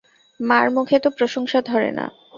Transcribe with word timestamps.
মার 0.39 0.67
মুখে 0.75 0.97
তো 0.99 1.09
প্রশংসা 1.17 1.59
ধরে 1.61 1.89
না। 1.91 2.05